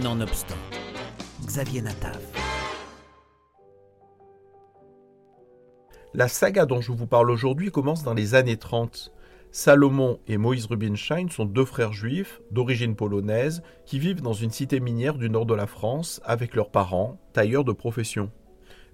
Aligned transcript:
Nonobstant, 0.00 0.56
Xavier 1.44 1.82
Natav. 1.82 2.18
La 6.14 6.28
saga 6.28 6.64
dont 6.64 6.80
je 6.80 6.92
vous 6.92 7.06
parle 7.06 7.30
aujourd'hui 7.30 7.70
commence 7.70 8.02
dans 8.02 8.14
les 8.14 8.34
années 8.34 8.56
30. 8.56 9.12
Salomon 9.50 10.18
et 10.26 10.38
Moïse 10.38 10.64
Rubinstein 10.64 11.28
sont 11.28 11.44
deux 11.44 11.66
frères 11.66 11.92
juifs 11.92 12.40
d'origine 12.50 12.96
polonaise 12.96 13.62
qui 13.84 13.98
vivent 13.98 14.22
dans 14.22 14.32
une 14.32 14.50
cité 14.50 14.80
minière 14.80 15.18
du 15.18 15.28
nord 15.28 15.44
de 15.44 15.54
la 15.54 15.66
France 15.66 16.22
avec 16.24 16.54
leurs 16.54 16.70
parents, 16.70 17.20
tailleurs 17.34 17.64
de 17.64 17.72
profession. 17.72 18.30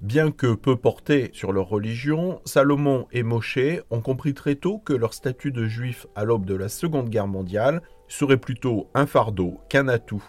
Bien 0.00 0.32
que 0.32 0.52
peu 0.54 0.74
portés 0.74 1.30
sur 1.32 1.52
leur 1.52 1.68
religion, 1.68 2.40
Salomon 2.44 3.06
et 3.12 3.22
Moshe 3.22 3.58
ont 3.90 4.00
compris 4.00 4.34
très 4.34 4.56
tôt 4.56 4.78
que 4.78 4.94
leur 4.94 5.14
statut 5.14 5.52
de 5.52 5.64
juif 5.66 6.08
à 6.16 6.24
l'aube 6.24 6.44
de 6.44 6.56
la 6.56 6.68
Seconde 6.68 7.08
Guerre 7.08 7.28
mondiale 7.28 7.82
serait 8.08 8.36
plutôt 8.36 8.88
un 8.94 9.06
fardeau 9.06 9.60
qu'un 9.68 9.86
atout. 9.86 10.24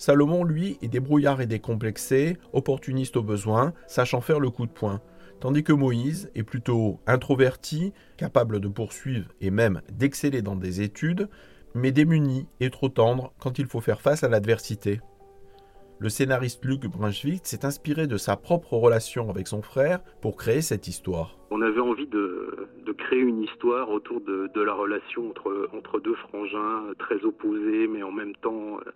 Salomon, 0.00 0.44
lui, 0.44 0.78
est 0.80 0.88
débrouillard 0.88 1.42
et 1.42 1.46
décomplexé, 1.46 2.38
opportuniste 2.54 3.18
au 3.18 3.22
besoin, 3.22 3.74
sachant 3.86 4.22
faire 4.22 4.40
le 4.40 4.48
coup 4.48 4.64
de 4.64 4.72
poing 4.72 5.02
tandis 5.40 5.64
que 5.64 5.72
Moïse 5.72 6.30
est 6.34 6.42
plutôt 6.42 7.00
introverti, 7.06 7.92
capable 8.18 8.60
de 8.60 8.68
poursuivre 8.68 9.30
et 9.40 9.50
même 9.50 9.80
d'exceller 9.90 10.42
dans 10.42 10.54
des 10.54 10.82
études, 10.82 11.28
mais 11.74 11.92
démuni 11.92 12.46
et 12.60 12.70
trop 12.70 12.88
tendre 12.88 13.32
quand 13.38 13.58
il 13.58 13.66
faut 13.66 13.80
faire 13.80 14.02
face 14.02 14.22
à 14.22 14.28
l'adversité. 14.28 15.00
Le 16.02 16.08
scénariste 16.08 16.64
Luc 16.64 16.86
Brunswick 16.86 17.42
s'est 17.44 17.66
inspiré 17.66 18.06
de 18.06 18.16
sa 18.16 18.34
propre 18.34 18.72
relation 18.72 19.28
avec 19.28 19.46
son 19.46 19.60
frère 19.60 20.00
pour 20.22 20.38
créer 20.38 20.62
cette 20.62 20.88
histoire. 20.88 21.36
On 21.50 21.60
avait 21.60 21.80
envie 21.80 22.06
de, 22.06 22.66
créer 22.96 23.20
une 23.20 23.42
histoire 23.42 23.90
autour 23.90 24.22
de, 24.22 24.62
la 24.62 24.72
relation 24.72 25.28
entre, 25.28 26.00
deux 26.00 26.14
frangins 26.14 26.84
très 26.98 27.22
opposés, 27.22 27.86
mais 27.86 28.02
en 28.02 28.12
même 28.12 28.34
temps 28.36 28.78
euh, 28.78 28.90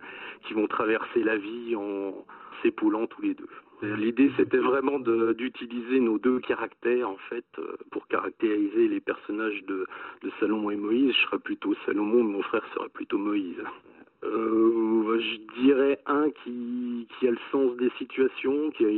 qui 0.47 0.55
vont 0.55 0.65
traverser 0.65 1.21
la 1.21 1.37
vie 1.37 1.75
en 1.75 2.25
s'époulant 2.63 3.05
tous 3.05 3.21
les 3.21 3.35
deux. 3.35 3.49
L'idée, 3.83 4.31
c'était 4.35 4.57
vraiment 4.57 4.97
d'utiliser 4.97 5.99
nos 5.99 6.17
deux 6.17 6.39
caractères, 6.39 7.07
en 7.07 7.17
fait, 7.29 7.45
euh, 7.59 7.75
pour 7.91 8.07
caractériser 8.07 8.87
les 8.87 8.99
personnages 8.99 9.63
de, 9.67 9.85
de 10.23 10.31
Salomon 10.39 10.71
et 10.71 10.75
Moïse. 10.75 11.13
Je 11.13 11.27
serais 11.27 11.39
plutôt 11.39 11.75
Salomon, 11.85 12.23
mon 12.23 12.41
frère 12.41 12.63
serait 12.73 12.89
plutôt 12.89 13.19
Moïse. 13.19 13.61
Euh, 14.25 15.19
je 15.19 15.61
dirais 15.61 15.99
un 16.05 16.29
qui, 16.31 17.07
a 17.27 17.31
le 17.31 17.37
sens 17.51 17.75
des 17.77 17.91
situations, 17.97 18.71
qui 18.71 18.85
a 18.85 18.89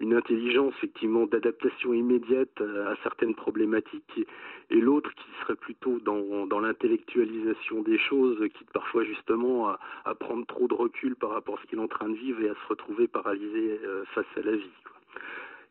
une 0.00 0.14
intelligence 0.14 0.72
effectivement 0.78 1.26
d'adaptation 1.26 1.92
immédiate 1.92 2.60
à, 2.60 2.94
certaines 3.02 3.34
problématiques, 3.34 4.26
et 4.70 4.80
l'autre 4.80 5.10
qui 5.14 5.26
serait 5.42 5.56
plutôt 5.56 5.98
dans, 6.00 6.60
l'intellectualisation 6.60 7.82
des 7.82 7.98
choses, 7.98 8.38
qui 8.54 8.64
parfois 8.72 9.04
justement 9.04 9.68
à, 9.68 10.14
prendre 10.14 10.46
trop 10.46 10.68
de 10.68 10.74
recul 10.74 11.16
par 11.16 11.30
rapport 11.30 11.58
à 11.58 11.62
ce 11.62 11.66
qu'il 11.68 11.78
est 11.78 11.82
en 11.82 11.88
train 11.88 12.08
de 12.08 12.16
vivre 12.16 12.40
et 12.42 12.48
à 12.48 12.54
se 12.54 12.68
retrouver 12.68 13.08
paralysé 13.08 13.80
euh, 13.84 14.04
face 14.14 14.26
à 14.36 14.40
la 14.40 14.56
vie. 14.56 14.70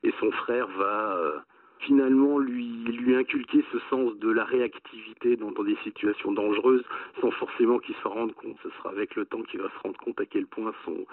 Et 0.04 0.14
son 0.20 0.32
frère 0.32 0.68
va 0.68 1.18
euh, 1.18 1.40
finalement 1.80 2.40
lui, 2.40 2.84
lui 2.86 3.16
inculquer 3.16 3.64
ce 3.72 3.80
sens 3.90 4.18
de 4.18 4.30
la 4.30 4.44
réactivité 4.44 5.36
dans, 5.36 5.52
des 5.64 5.78
situations 5.84 6.32
dangereuses 6.32 6.84
sans 7.22 7.32
forcément 7.32 7.80
qu'il 7.80 7.96
s'en 8.04 8.10
rende 8.10 8.34
compte. 8.34 8.58
Ce 8.64 8.70
sera 8.78 8.90
avec 8.90 9.16
le 9.16 9.26
temps 9.26 9.42
qu'il 9.44 9.62
va 9.62 9.70
se 9.70 9.80
rendre 9.84 9.98
compte 10.00 10.20
à 10.20 10.26
quel 10.26 10.46
point 10.48 10.74
son, 10.86 11.06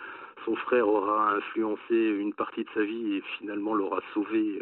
son 0.44 0.56
frère 0.56 0.88
aura 0.88 1.34
influencé 1.34 1.94
une 1.94 2.32
partie 2.32 2.64
de 2.64 2.70
sa 2.74 2.82
vie 2.82 3.14
et 3.14 3.22
finalement 3.38 3.74
l'aura 3.74 4.00
sauvé, 4.12 4.60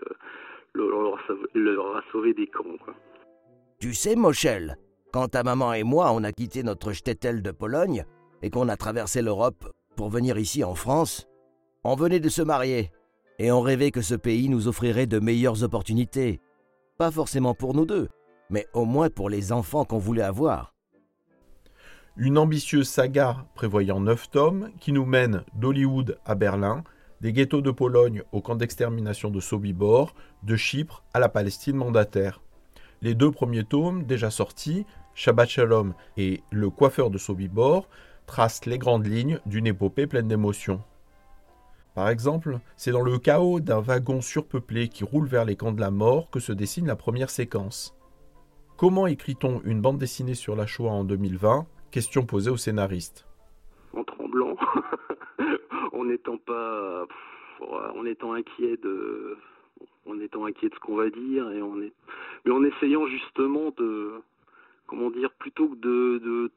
euh, 0.77 1.11
l'aura 1.55 2.03
sauvé 2.11 2.35
des 2.35 2.47
camps. 2.47 2.65
Tu 3.81 3.95
sais, 3.95 4.17
Mochel, 4.17 4.77
quand 5.13 5.29
ta 5.29 5.43
maman 5.43 5.73
et 5.75 5.83
moi 5.83 6.11
on 6.13 6.25
a 6.25 6.33
quitté 6.33 6.63
notre 6.63 6.93
shtetl 6.93 7.43
de 7.43 7.51
Pologne 7.51 8.05
et 8.43 8.51
qu'on 8.51 8.69
a 8.69 8.77
traversé 8.77 9.23
l'Europe 9.23 9.67
pour 9.97 10.09
venir 10.09 10.39
ici 10.39 10.65
en 10.65 10.75
France, 10.75 11.27
on 11.85 11.97
venait 11.97 12.21
de 12.21 12.29
se 12.29 12.43
marier 12.43 12.91
et 13.43 13.51
on 13.51 13.61
rêvait 13.61 13.91
que 13.91 14.03
ce 14.03 14.15
pays 14.15 14.49
nous 14.49 14.69
offrirait 14.69 15.09
de 15.09 15.19
meilleures 15.19 15.65
opportunités. 15.65 16.41
Pas 16.97 17.11
forcément 17.11 17.55
pour 17.55 17.75
nous 17.75 17.85
deux, 17.85 18.09
mais 18.51 18.69
au 18.73 18.85
moins 18.85 19.11
pour 19.11 19.29
les 19.29 19.51
enfants 19.51 19.85
qu'on 19.85 19.99
voulait 19.99 20.23
avoir. 20.23 20.77
Une 22.17 22.39
ambitieuse 22.39 22.89
saga 22.89 23.45
prévoyant 23.57 23.99
neuf 23.99 24.31
tomes 24.31 24.71
qui 24.79 24.93
nous 24.93 25.05
mène 25.05 25.43
d'Hollywood 25.57 26.21
à 26.25 26.37
Berlin, 26.37 26.85
des 27.21 27.33
ghettos 27.33 27.63
de 27.63 27.73
Pologne 27.73 28.23
au 28.31 28.41
camp 28.41 28.55
d'extermination 28.55 29.29
de 29.29 29.41
Sobibor, 29.41 30.15
de 30.45 30.55
Chypre 30.55 31.03
à 31.13 31.19
la 31.19 31.29
Palestine 31.29 31.75
mandataire. 31.75 32.41
Les 33.01 33.17
deux 33.17 33.33
premiers 33.33 33.65
tomes, 33.65 34.05
déjà 34.05 34.31
sortis, 34.31 34.87
Shabbat 35.15 35.49
Shalom 35.49 35.95
et 36.17 36.45
Le 36.53 36.71
coiffeur 36.71 37.11
de 37.11 37.19
Sobibor, 37.19 37.89
tracent 38.27 38.67
les 38.67 38.79
grandes 38.79 39.09
lignes 39.09 39.41
d'une 39.47 39.67
épopée 39.67 40.07
pleine 40.07 40.29
d'émotions. 40.29 40.81
Par 41.95 42.09
exemple, 42.09 42.59
c'est 42.77 42.91
dans 42.91 43.03
le 43.03 43.19
chaos 43.19 43.61
d'un 43.61 43.81
wagon 43.81 44.23
surpeuplé 44.23 44.89
qui 44.89 45.05
roule 45.05 45.27
vers 45.27 45.45
les 45.45 45.57
camps 45.57 45.73
de 45.73 45.81
la 45.81 45.91
mort 45.91 46.31
que 46.31 46.41
se 46.41 46.53
dessine 46.53 46.87
la 46.87 46.97
première 46.97 47.29
séquence. 47.29 47.95
Comment 48.79 49.07
écrit-on 49.07 49.61
une 49.65 49.83
bande 49.83 49.99
dessinée 49.99 50.35
sur 50.35 50.57
la 50.57 50.67
Shoah 50.67 50.91
en 50.91 51.05
2020 51.05 51.67
Question 51.91 52.25
posée 52.25 52.51
au 52.51 52.57
scénariste. 52.57 53.27
En 53.95 54.05
tremblant, 54.05 54.57
en 55.93 56.05
n'étant 56.07 56.39
pas, 56.39 57.05
en 57.61 58.07
étant 58.07 58.33
inquiet 58.33 58.79
de, 58.79 59.37
en 60.07 60.19
étant 60.19 60.47
de 60.47 60.55
ce 60.63 60.81
qu'on 60.81 60.97
va 60.97 61.11
dire 61.11 61.51
et 61.51 61.61
mais 62.47 62.53
en 62.53 62.65
essayant 62.65 63.07
justement 63.07 63.71
de, 63.77 64.15
comment 64.87 65.11
dire, 65.11 65.31
plutôt 65.33 65.69
que 65.69 65.77
de, 65.77 66.51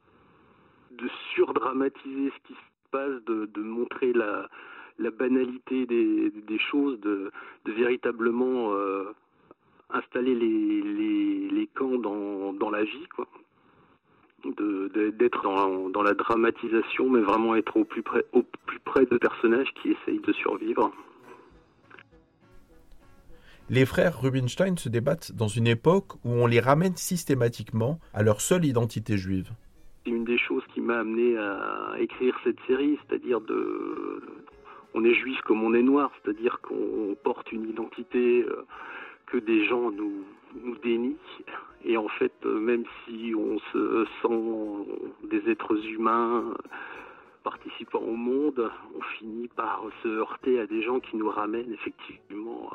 surdramatiser 1.34 2.30
ce 2.30 2.48
qui 2.48 2.54
se 2.54 2.90
passe, 2.90 3.22
de 3.26 3.62
montrer 3.62 4.14
la, 4.14 4.48
la 4.98 5.10
banalité 5.10 5.86
des, 5.86 6.30
des 6.30 6.58
choses, 6.58 6.98
de, 7.00 7.30
de 7.64 7.72
véritablement 7.72 8.72
euh, 8.72 9.12
installer 9.90 10.34
les, 10.34 10.82
les, 10.82 11.48
les, 11.50 11.66
camps 11.68 11.98
dans, 11.98 12.52
dans 12.52 12.70
la 12.70 12.84
vie, 12.84 13.06
quoi. 13.14 13.26
D'être 14.44 15.42
dans, 15.42 15.88
dans, 15.88 16.02
la 16.02 16.14
dramatisation, 16.14 17.10
mais 17.10 17.20
vraiment 17.20 17.56
être 17.56 17.76
au 17.76 17.84
plus 17.84 18.02
près, 18.02 18.24
au 18.32 18.42
plus 18.42 18.78
près 18.80 19.04
de 19.04 19.18
personnages 19.18 19.72
qui 19.82 19.90
essayent 19.90 20.20
de 20.20 20.32
survivre. 20.34 20.92
Les 23.68 23.84
frères 23.84 24.20
Rubinstein 24.20 24.76
se 24.76 24.88
débattent 24.88 25.32
dans 25.32 25.48
une 25.48 25.66
époque 25.66 26.14
où 26.24 26.30
on 26.30 26.46
les 26.46 26.60
ramène 26.60 26.94
systématiquement 26.94 27.98
à 28.14 28.22
leur 28.22 28.40
seule 28.40 28.64
identité 28.64 29.18
juive. 29.18 29.50
C'est 30.04 30.12
une 30.12 30.24
des 30.24 30.38
choses 30.38 30.62
qui 30.72 30.80
m'a 30.80 31.00
amené 31.00 31.36
à 31.36 31.96
écrire 31.98 32.38
cette 32.44 32.60
série, 32.68 32.96
c'est-à-dire 33.08 33.40
de, 33.40 34.05
on 34.96 35.04
est 35.04 35.14
juif 35.14 35.38
comme 35.42 35.62
on 35.62 35.74
est 35.74 35.82
noir, 35.82 36.10
c'est-à-dire 36.22 36.58
qu'on 36.62 37.14
porte 37.22 37.52
une 37.52 37.68
identité 37.68 38.42
euh, 38.42 38.64
que 39.26 39.36
des 39.36 39.64
gens 39.66 39.90
nous, 39.90 40.24
dénient. 40.82 41.18
Et 41.84 41.98
en 41.98 42.08
fait, 42.08 42.32
euh, 42.46 42.58
même 42.58 42.84
si 43.04 43.34
on 43.36 43.58
se 43.72 44.06
sent 44.22 45.28
des 45.28 45.50
êtres 45.50 45.76
humains 45.86 46.54
participant 47.44 48.00
au 48.00 48.16
monde, 48.16 48.72
on 48.96 49.02
finit 49.18 49.48
par 49.48 49.84
se 50.02 50.08
heurter 50.08 50.58
à 50.58 50.66
des 50.66 50.82
gens 50.82 50.98
qui 50.98 51.16
nous 51.16 51.28
ramènent 51.28 51.72
effectivement 51.72 52.72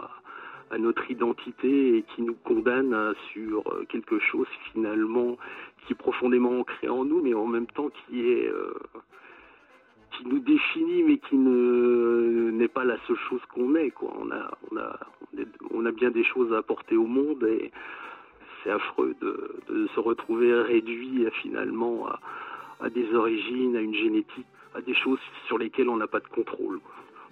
à, 0.70 0.78
notre 0.78 1.12
identité 1.12 1.98
et 1.98 2.04
qui 2.16 2.22
nous 2.22 2.36
condamnent 2.46 3.14
sur 3.34 3.62
quelque 3.90 4.20
chose 4.20 4.48
finalement 4.72 5.36
qui 5.86 5.92
est 5.92 5.98
profondément 5.98 6.60
ancré 6.60 6.88
en 6.88 7.04
nous, 7.04 7.22
mais 7.22 7.34
en 7.34 7.46
même 7.46 7.68
temps 7.68 7.90
qui 7.90 8.26
est 8.26 8.48
euh, 8.48 8.74
nous 10.26 10.40
définit 10.40 11.04
mais 11.04 11.18
qui 11.18 11.36
ne 11.36 12.52
n'est 12.52 12.68
pas 12.68 12.84
la 12.84 12.98
seule 13.08 13.18
chose 13.30 13.42
qu'on 13.54 13.76
est 13.76 13.92
quoi. 13.92 14.14
On 14.20 14.32
a 14.32 14.52
on 14.72 14.78
a 14.78 15.00
on 15.72 15.86
a 15.86 15.92
bien 15.92 16.12
des 16.12 16.24
choses 16.24 16.54
à 16.54 16.58
apporter 16.58 16.96
au 16.96 17.06
monde 17.06 17.44
et 17.44 17.72
c'est 18.64 18.72
affreux 18.72 19.16
de, 19.22 19.88
se 19.96 20.00
retrouver 20.00 20.54
réduit 20.54 21.26
finalement 21.42 22.08
à, 22.08 22.20
à, 22.82 22.90
des 22.90 23.14
origines, 23.14 23.76
à 23.76 23.82
une 23.82 23.96
génétique, 23.96 24.46
à 24.76 24.82
des 24.82 24.94
choses 24.94 25.20
sur 25.48 25.58
lesquelles 25.58 25.90
on 25.90 25.98
n'a 25.98 26.08
pas 26.08 26.20
de 26.20 26.28
contrôle. 26.28 26.80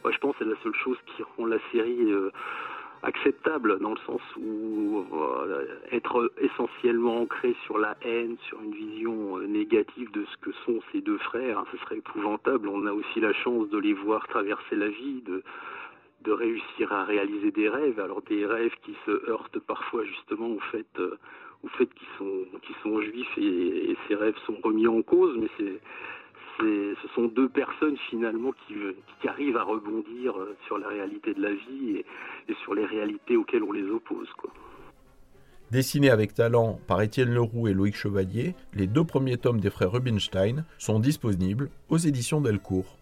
Moi, 0.03 0.11
je 0.11 0.17
pense 0.17 0.35
que 0.37 0.43
c'est 0.43 0.49
la 0.49 0.55
seule 0.63 0.75
chose 0.75 0.97
qui 1.05 1.23
rend 1.23 1.45
la 1.45 1.59
série 1.71 2.11
euh, 2.11 2.31
acceptable 3.03 3.79
dans 3.79 3.91
le 3.91 3.99
sens 4.05 4.21
où 4.37 5.05
euh, 5.13 5.65
être 5.91 6.31
essentiellement 6.41 7.21
ancré 7.21 7.55
sur 7.65 7.77
la 7.77 7.95
haine, 8.01 8.37
sur 8.47 8.61
une 8.61 8.73
vision 8.73 9.37
euh, 9.37 9.47
négative 9.47 10.11
de 10.11 10.25
ce 10.25 10.37
que 10.37 10.51
sont 10.65 10.79
ces 10.91 11.01
deux 11.01 11.17
frères, 11.19 11.59
hein, 11.59 11.65
ce 11.71 11.77
serait 11.77 11.97
épouvantable. 11.97 12.67
On 12.67 12.85
a 12.85 12.91
aussi 12.91 13.19
la 13.19 13.33
chance 13.33 13.69
de 13.69 13.77
les 13.77 13.93
voir 13.93 14.27
traverser 14.27 14.75
la 14.75 14.89
vie, 14.89 15.21
de, 15.25 15.43
de 16.23 16.31
réussir 16.31 16.91
à 16.91 17.05
réaliser 17.05 17.51
des 17.51 17.69
rêves. 17.69 17.99
Alors 17.99 18.21
des 18.23 18.45
rêves 18.45 18.75
qui 18.83 18.95
se 19.05 19.29
heurtent 19.29 19.59
parfois 19.59 20.03
justement 20.03 20.49
au 20.49 20.59
fait, 20.71 20.87
euh, 20.99 21.17
au 21.63 21.67
fait 21.69 21.87
qu'ils 21.93 22.07
sont, 22.17 22.45
qu'ils 22.63 22.75
sont 22.83 23.01
juifs 23.01 23.37
et, 23.37 23.91
et 23.91 23.97
ces 24.07 24.15
rêves 24.15 24.37
sont 24.45 24.57
remis 24.63 24.87
en 24.87 25.01
cause, 25.01 25.37
mais 25.37 25.49
c'est 25.57 25.79
ce 26.59 27.07
sont 27.15 27.27
deux 27.27 27.49
personnes 27.49 27.97
finalement 28.09 28.51
qui, 28.67 28.73
qui, 29.21 29.27
arrivent 29.27 29.57
à 29.57 29.63
rebondir 29.63 30.37
euh, 30.37 30.55
sur 30.67 30.77
la 30.77 30.87
réalité 30.87 31.33
de 31.33 31.41
la 31.41 31.53
vie 31.53 31.97
et, 31.97 32.05
sur 32.63 32.73
les 32.73 32.85
réalités 32.85 33.37
auxquelles 33.37 33.63
on 33.63 33.71
les 33.71 33.83
oppose. 33.83 34.27
Dessinés 35.71 36.09
avec 36.09 36.33
talent 36.33 36.79
par 36.87 37.01
Étienne 37.01 37.29
Leroux 37.29 37.67
et 37.67 37.73
Loïc 37.73 37.95
Chevalier, 37.95 38.55
les 38.73 38.87
deux 38.87 39.03
premiers 39.03 39.37
tomes 39.37 39.59
des 39.59 39.69
frères 39.69 39.91
Rubinstein 39.91 40.65
sont 40.77 40.99
disponibles 40.99 41.69
aux 41.89 41.97
éditions 41.97 42.41
Delcourt. 42.41 42.98